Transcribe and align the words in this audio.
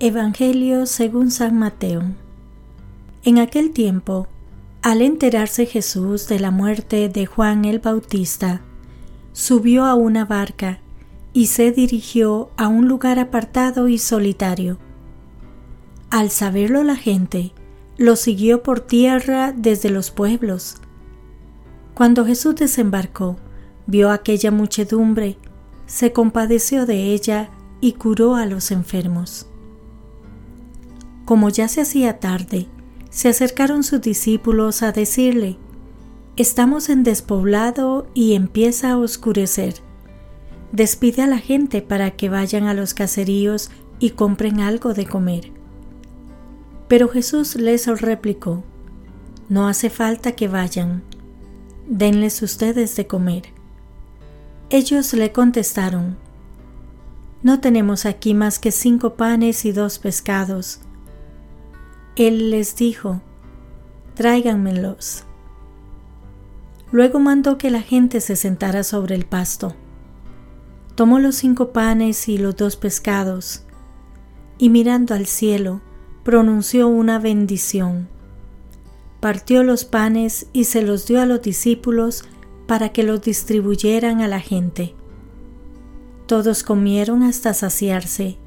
Evangelio 0.00 0.86
según 0.86 1.30
San 1.30 1.56
Mateo. 1.56 2.02
En 3.22 3.38
aquel 3.38 3.70
tiempo, 3.70 4.26
al 4.82 5.00
enterarse 5.02 5.66
Jesús 5.66 6.26
de 6.26 6.40
la 6.40 6.50
muerte 6.50 7.08
de 7.08 7.26
Juan 7.26 7.64
el 7.64 7.78
Bautista, 7.78 8.60
subió 9.32 9.84
a 9.84 9.94
una 9.94 10.24
barca 10.24 10.80
y 11.32 11.46
se 11.46 11.70
dirigió 11.70 12.50
a 12.56 12.66
un 12.66 12.88
lugar 12.88 13.20
apartado 13.20 13.86
y 13.86 13.98
solitario. 13.98 14.78
Al 16.10 16.30
saberlo 16.30 16.82
la 16.82 16.96
gente, 16.96 17.52
lo 17.96 18.16
siguió 18.16 18.64
por 18.64 18.80
tierra 18.80 19.52
desde 19.52 19.90
los 19.90 20.10
pueblos. 20.10 20.78
Cuando 21.94 22.26
Jesús 22.26 22.56
desembarcó, 22.56 23.36
vio 23.86 24.10
aquella 24.10 24.50
muchedumbre, 24.50 25.38
se 25.86 26.12
compadeció 26.12 26.84
de 26.84 27.12
ella 27.12 27.50
y 27.80 27.92
curó 27.92 28.34
a 28.34 28.44
los 28.44 28.72
enfermos. 28.72 29.46
Como 31.24 31.48
ya 31.48 31.68
se 31.68 31.80
hacía 31.80 32.18
tarde, 32.20 32.68
se 33.10 33.28
acercaron 33.28 33.82
sus 33.82 34.00
discípulos 34.00 34.82
a 34.82 34.92
decirle, 34.92 35.58
Estamos 36.36 36.88
en 36.88 37.04
despoblado 37.04 38.08
y 38.12 38.34
empieza 38.34 38.90
a 38.90 38.98
oscurecer. 38.98 39.74
Despide 40.72 41.22
a 41.22 41.26
la 41.28 41.38
gente 41.38 41.80
para 41.80 42.10
que 42.10 42.28
vayan 42.28 42.66
a 42.66 42.74
los 42.74 42.92
caseríos 42.92 43.70
y 44.00 44.10
compren 44.10 44.58
algo 44.58 44.94
de 44.94 45.06
comer. 45.06 45.52
Pero 46.88 47.08
Jesús 47.08 47.54
les 47.54 47.86
replicó, 48.00 48.64
No 49.48 49.68
hace 49.68 49.90
falta 49.90 50.32
que 50.32 50.48
vayan, 50.48 51.04
denles 51.86 52.42
ustedes 52.42 52.96
de 52.96 53.06
comer. 53.06 53.44
Ellos 54.70 55.14
le 55.14 55.30
contestaron, 55.30 56.16
No 57.44 57.60
tenemos 57.60 58.06
aquí 58.06 58.34
más 58.34 58.58
que 58.58 58.72
cinco 58.72 59.14
panes 59.14 59.64
y 59.64 59.70
dos 59.70 60.00
pescados 60.00 60.80
él 62.16 62.50
les 62.50 62.76
dijo, 62.76 63.20
tráiganmelos. 64.14 65.24
Luego 66.92 67.18
mandó 67.18 67.58
que 67.58 67.70
la 67.70 67.82
gente 67.82 68.20
se 68.20 68.36
sentara 68.36 68.84
sobre 68.84 69.14
el 69.16 69.26
pasto. 69.26 69.74
Tomó 70.94 71.18
los 71.18 71.34
cinco 71.34 71.72
panes 71.72 72.28
y 72.28 72.38
los 72.38 72.56
dos 72.56 72.76
pescados, 72.76 73.64
y 74.58 74.68
mirando 74.68 75.14
al 75.14 75.26
cielo, 75.26 75.80
pronunció 76.22 76.86
una 76.86 77.18
bendición. 77.18 78.08
Partió 79.20 79.64
los 79.64 79.84
panes 79.84 80.46
y 80.52 80.64
se 80.64 80.82
los 80.82 81.06
dio 81.06 81.20
a 81.20 81.26
los 81.26 81.42
discípulos 81.42 82.24
para 82.66 82.90
que 82.90 83.02
los 83.02 83.22
distribuyeran 83.22 84.20
a 84.20 84.28
la 84.28 84.38
gente. 84.38 84.94
Todos 86.26 86.62
comieron 86.62 87.24
hasta 87.24 87.54
saciarse, 87.54 88.38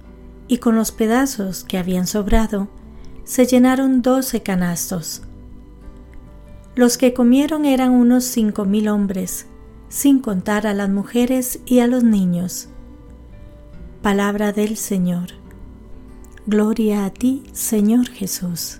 y 0.47 0.59
con 0.59 0.75
los 0.75 0.91
pedazos 0.91 1.65
que 1.65 1.77
habían 1.77 2.07
sobrado, 2.07 2.69
se 3.27 3.45
llenaron 3.45 4.01
doce 4.01 4.41
canastos. 4.41 5.21
Los 6.75 6.97
que 6.97 7.13
comieron 7.13 7.65
eran 7.65 7.91
unos 7.91 8.23
cinco 8.23 8.63
mil 8.63 8.87
hombres, 8.87 9.47
sin 9.89 10.19
contar 10.19 10.65
a 10.65 10.73
las 10.73 10.89
mujeres 10.89 11.59
y 11.65 11.79
a 11.79 11.87
los 11.87 12.05
niños. 12.05 12.69
Palabra 14.01 14.53
del 14.53 14.77
Señor. 14.77 15.27
Gloria 16.45 17.03
a 17.03 17.09
ti, 17.09 17.43
Señor 17.51 18.07
Jesús. 18.07 18.79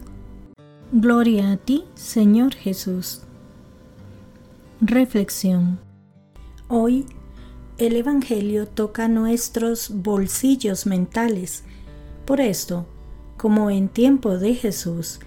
Gloria 0.94 1.52
a 1.52 1.58
ti, 1.58 1.84
Señor 1.96 2.56
Jesús. 2.56 3.24
Reflexión. 4.80 5.78
Hoy 6.70 7.06
el 7.78 7.98
Evangelio 7.98 8.66
toca 8.66 9.10
nuestros 9.10 9.90
bolsillos 9.94 10.86
mentales. 10.86 11.66
Por 12.26 12.40
esto, 12.40 12.88
como 13.38 13.70
en 13.70 13.88
tiempo 13.88 14.38
de 14.38 14.56
Jesús, 14.56 15.20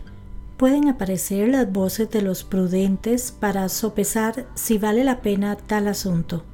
pueden 0.57 0.89
aparecer 0.89 1.49
las 1.49 1.73
voces 1.73 2.11
de 2.11 2.21
los 2.21 2.45
prudentes 2.45 3.33
para 3.33 3.69
sopesar 3.71 4.47
si 4.55 4.77
vale 4.77 5.05
la 5.05 5.23
pena 5.23 5.57
tal 5.57 5.89
asunto. 5.89 6.45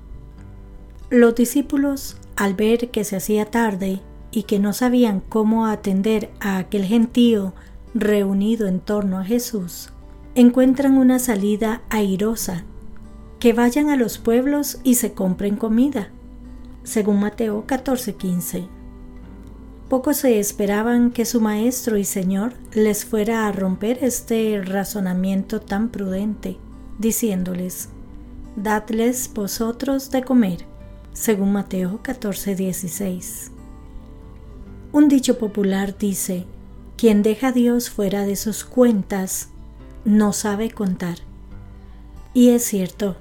Los 1.10 1.34
discípulos, 1.34 2.16
al 2.36 2.54
ver 2.54 2.90
que 2.90 3.02
se 3.02 3.16
hacía 3.16 3.46
tarde 3.46 4.00
y 4.30 4.44
que 4.44 4.58
no 4.58 4.72
sabían 4.72 5.20
cómo 5.20 5.66
atender 5.66 6.30
a 6.40 6.58
aquel 6.58 6.84
gentío 6.84 7.54
reunido 7.94 8.66
en 8.68 8.80
torno 8.80 9.18
a 9.18 9.24
Jesús, 9.24 9.90
encuentran 10.34 10.98
una 10.98 11.18
salida 11.18 11.82
airosa, 11.88 12.64
que 13.40 13.52
vayan 13.52 13.88
a 13.88 13.96
los 13.96 14.18
pueblos 14.18 14.78
y 14.84 14.96
se 14.96 15.14
compren 15.14 15.56
comida, 15.56 16.10
según 16.84 17.20
Mateo 17.20 17.66
14:15. 17.66 18.75
Pocos 19.88 20.16
se 20.16 20.40
esperaban 20.40 21.12
que 21.12 21.24
su 21.24 21.40
maestro 21.40 21.96
y 21.96 22.04
señor 22.04 22.54
les 22.74 23.04
fuera 23.04 23.46
a 23.46 23.52
romper 23.52 23.98
este 24.02 24.60
razonamiento 24.60 25.60
tan 25.60 25.90
prudente, 25.90 26.58
diciéndoles, 26.98 27.90
Dadles 28.56 29.30
vosotros 29.32 30.10
de 30.10 30.24
comer, 30.24 30.64
según 31.12 31.52
Mateo 31.52 32.00
14:16. 32.02 33.52
Un 34.92 35.08
dicho 35.08 35.38
popular 35.38 35.96
dice, 35.96 36.46
quien 36.96 37.22
deja 37.22 37.48
a 37.48 37.52
Dios 37.52 37.88
fuera 37.88 38.24
de 38.24 38.34
sus 38.34 38.64
cuentas, 38.64 39.50
no 40.04 40.32
sabe 40.32 40.70
contar. 40.70 41.18
Y 42.34 42.48
es 42.50 42.64
cierto, 42.64 43.16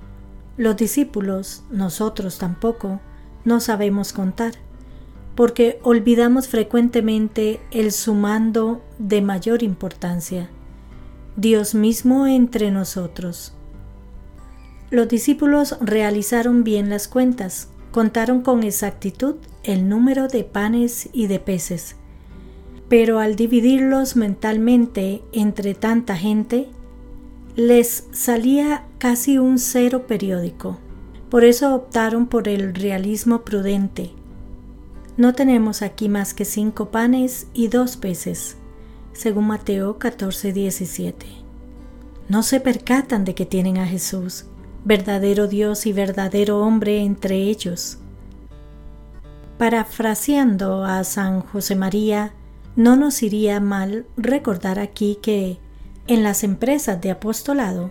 los 0.57 0.77
discípulos, 0.77 1.63
nosotros 1.69 2.39
tampoco, 2.39 3.01
no 3.43 3.59
sabemos 3.59 4.13
contar 4.13 4.53
porque 5.35 5.79
olvidamos 5.83 6.47
frecuentemente 6.47 7.59
el 7.71 7.91
sumando 7.91 8.81
de 8.97 9.21
mayor 9.21 9.63
importancia, 9.63 10.49
Dios 11.35 11.75
mismo 11.75 12.25
entre 12.25 12.71
nosotros. 12.71 13.53
Los 14.89 15.09
discípulos 15.09 15.77
realizaron 15.81 16.63
bien 16.63 16.89
las 16.89 17.07
cuentas, 17.07 17.69
contaron 17.91 18.41
con 18.41 18.63
exactitud 18.63 19.35
el 19.63 19.89
número 19.89 20.27
de 20.27 20.43
panes 20.45 21.09
y 21.11 21.27
de 21.27 21.39
peces, 21.39 21.97
pero 22.87 23.19
al 23.19 23.35
dividirlos 23.35 24.15
mentalmente 24.15 25.21
entre 25.33 25.73
tanta 25.73 26.15
gente, 26.15 26.69
les 27.55 28.07
salía 28.11 28.85
casi 28.99 29.37
un 29.37 29.59
cero 29.59 30.05
periódico. 30.07 30.77
Por 31.29 31.43
eso 31.43 31.73
optaron 31.73 32.27
por 32.27 32.47
el 32.47 32.75
realismo 32.75 33.43
prudente, 33.43 34.11
no 35.17 35.33
tenemos 35.33 35.81
aquí 35.81 36.09
más 36.09 36.33
que 36.33 36.43
cinco 36.43 36.89
panes 36.89 37.47
y 37.53 37.69
dos 37.69 37.95
peces, 37.95 38.57
según 39.13 39.47
Mateo 39.47 39.97
14, 39.97 40.51
17. 40.51 41.25
No 42.27 42.43
se 42.43 42.59
percatan 42.59 43.23
de 43.23 43.33
que 43.33 43.45
tienen 43.45 43.77
a 43.77 43.87
Jesús, 43.87 44.45
verdadero 44.83 45.47
Dios 45.47 45.85
y 45.85 45.93
verdadero 45.93 46.59
hombre 46.59 47.01
entre 47.01 47.37
ellos. 47.37 47.99
Parafraseando 49.57 50.83
a 50.83 51.03
San 51.05 51.39
José 51.41 51.75
María, 51.75 52.33
no 52.75 52.97
nos 52.97 53.23
iría 53.23 53.61
mal 53.61 54.05
recordar 54.17 54.79
aquí 54.79 55.17
que 55.21 55.59
en 56.07 56.23
las 56.23 56.43
empresas 56.43 56.99
de 56.99 57.11
apostolado 57.11 57.89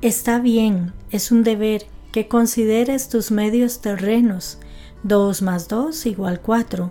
está 0.00 0.40
bien, 0.40 0.94
es 1.10 1.30
un 1.30 1.44
deber 1.44 1.86
que 2.10 2.26
consideres 2.26 3.08
tus 3.08 3.30
medios 3.30 3.80
terrenos 3.80 4.58
2 5.02 5.42
más 5.42 5.68
2 5.68 6.06
igual 6.06 6.40
4. 6.40 6.90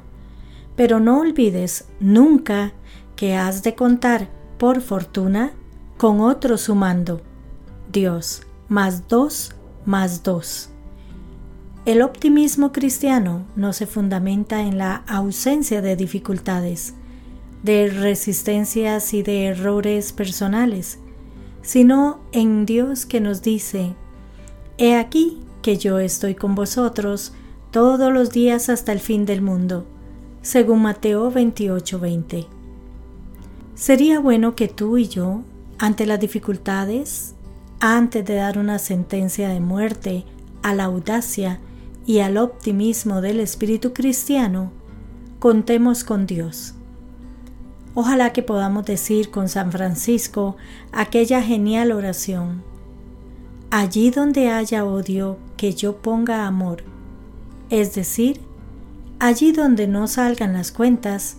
Pero 0.75 0.99
no 0.99 1.19
olvides 1.19 1.87
nunca 1.99 2.73
que 3.15 3.35
has 3.35 3.63
de 3.63 3.75
contar, 3.75 4.29
por 4.57 4.81
fortuna, 4.81 5.51
con 5.97 6.21
otro 6.21 6.57
sumando. 6.57 7.21
Dios 7.91 8.43
más 8.67 9.07
2 9.07 9.55
más 9.85 10.23
2. 10.23 10.69
El 11.85 12.01
optimismo 12.01 12.71
cristiano 12.71 13.45
no 13.55 13.73
se 13.73 13.87
fundamenta 13.87 14.61
en 14.61 14.77
la 14.77 15.03
ausencia 15.07 15.81
de 15.81 15.95
dificultades, 15.95 16.93
de 17.63 17.89
resistencias 17.89 19.13
y 19.13 19.23
de 19.23 19.47
errores 19.47 20.13
personales, 20.13 20.99
sino 21.61 22.19
en 22.31 22.65
Dios 22.65 23.05
que 23.05 23.19
nos 23.21 23.41
dice, 23.41 23.95
He 24.77 24.95
aquí 24.95 25.39
que 25.61 25.77
yo 25.77 25.99
estoy 25.99 26.35
con 26.35 26.55
vosotros 26.55 27.33
todos 27.71 28.11
los 28.11 28.31
días 28.31 28.67
hasta 28.69 28.91
el 28.91 28.99
fin 28.99 29.25
del 29.25 29.41
mundo, 29.41 29.85
según 30.41 30.81
Mateo 30.81 31.31
28:20. 31.31 32.47
Sería 33.75 34.19
bueno 34.19 34.55
que 34.55 34.67
tú 34.67 34.97
y 34.97 35.07
yo, 35.07 35.43
ante 35.77 36.05
las 36.05 36.19
dificultades, 36.19 37.35
antes 37.79 38.25
de 38.25 38.35
dar 38.35 38.57
una 38.57 38.79
sentencia 38.79 39.49
de 39.49 39.59
muerte 39.59 40.25
a 40.63 40.73
la 40.73 40.85
audacia 40.85 41.59
y 42.05 42.19
al 42.19 42.37
optimismo 42.37 43.21
del 43.21 43.39
espíritu 43.39 43.93
cristiano, 43.93 44.71
contemos 45.37 46.03
con 46.03 46.25
Dios. 46.25 46.73
Ojalá 47.93 48.33
que 48.33 48.41
podamos 48.43 48.85
decir 48.85 49.29
con 49.29 49.47
San 49.47 49.71
Francisco 49.71 50.57
aquella 50.91 51.41
genial 51.41 51.91
oración. 51.91 52.63
Allí 53.69 54.09
donde 54.09 54.49
haya 54.49 54.85
odio, 54.85 55.37
que 55.55 55.73
yo 55.73 55.97
ponga 55.97 56.47
amor 56.47 56.83
es 57.69 57.93
decir, 57.93 58.41
allí 59.19 59.51
donde 59.51 59.87
no 59.87 60.07
salgan 60.07 60.53
las 60.53 60.71
cuentas, 60.71 61.37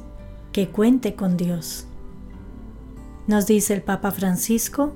que 0.53 0.69
cuente 0.69 1.15
con 1.15 1.37
Dios. 1.37 1.87
Nos 3.27 3.47
dice 3.47 3.75
el 3.75 3.83
Papa 3.83 4.11
Francisco, 4.11 4.93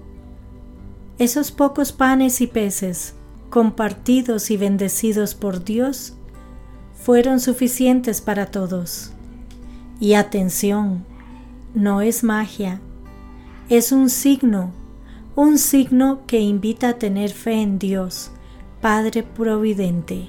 esos 1.18 1.52
pocos 1.52 1.92
panes 1.92 2.40
y 2.40 2.46
peces, 2.46 3.14
compartidos 3.50 4.50
y 4.50 4.56
bendecidos 4.56 5.34
por 5.34 5.64
Dios, 5.64 6.14
fueron 6.92 7.38
suficientes 7.38 8.20
para 8.20 8.46
todos. 8.46 9.12
Y 10.00 10.14
atención, 10.14 11.04
no 11.74 12.00
es 12.00 12.24
magia, 12.24 12.80
es 13.68 13.92
un 13.92 14.10
signo, 14.10 14.72
un 15.36 15.58
signo 15.58 16.22
que 16.26 16.40
invita 16.40 16.90
a 16.90 16.98
tener 16.98 17.30
fe 17.30 17.62
en 17.62 17.78
Dios, 17.78 18.30
Padre 18.80 19.22
Providente. 19.22 20.28